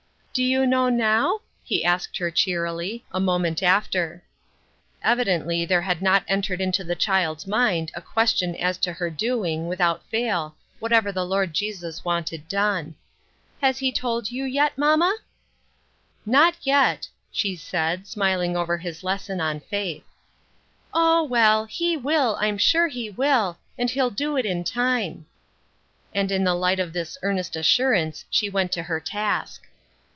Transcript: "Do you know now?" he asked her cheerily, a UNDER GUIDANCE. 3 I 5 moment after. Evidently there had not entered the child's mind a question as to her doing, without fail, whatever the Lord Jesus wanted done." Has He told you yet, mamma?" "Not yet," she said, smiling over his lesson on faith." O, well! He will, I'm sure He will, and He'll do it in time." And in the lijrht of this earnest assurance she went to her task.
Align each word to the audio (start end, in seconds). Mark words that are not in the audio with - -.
"Do 0.41 0.45
you 0.45 0.65
know 0.65 0.87
now?" 0.87 1.41
he 1.65 1.83
asked 1.83 2.15
her 2.17 2.31
cheerily, 2.31 3.03
a 3.11 3.17
UNDER 3.17 3.19
GUIDANCE. 3.19 3.19
3 3.19 3.19
I 3.19 3.19
5 3.19 3.21
moment 3.21 3.63
after. 3.85 4.23
Evidently 5.03 5.65
there 5.65 5.81
had 5.81 6.01
not 6.01 6.23
entered 6.25 6.59
the 6.69 6.95
child's 6.97 7.45
mind 7.45 7.91
a 7.95 8.01
question 8.01 8.55
as 8.55 8.77
to 8.77 8.93
her 8.93 9.09
doing, 9.09 9.67
without 9.67 10.03
fail, 10.05 10.55
whatever 10.79 11.11
the 11.11 11.25
Lord 11.25 11.53
Jesus 11.53 12.05
wanted 12.05 12.47
done." 12.47 12.95
Has 13.61 13.79
He 13.79 13.91
told 13.91 14.31
you 14.31 14.45
yet, 14.45 14.77
mamma?" 14.77 15.17
"Not 16.25 16.55
yet," 16.61 17.09
she 17.33 17.57
said, 17.57 18.07
smiling 18.07 18.55
over 18.55 18.77
his 18.77 19.03
lesson 19.03 19.41
on 19.41 19.59
faith." 19.59 20.05
O, 20.93 21.23
well! 21.25 21.65
He 21.65 21.97
will, 21.97 22.37
I'm 22.39 22.57
sure 22.57 22.87
He 22.87 23.09
will, 23.09 23.57
and 23.77 23.89
He'll 23.89 24.09
do 24.09 24.37
it 24.37 24.45
in 24.45 24.63
time." 24.63 25.25
And 26.15 26.31
in 26.31 26.45
the 26.45 26.55
lijrht 26.55 26.79
of 26.79 26.93
this 26.93 27.17
earnest 27.21 27.57
assurance 27.57 28.23
she 28.29 28.49
went 28.49 28.71
to 28.71 28.83
her 28.83 29.01
task. 29.01 29.67